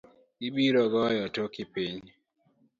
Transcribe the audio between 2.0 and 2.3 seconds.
matek.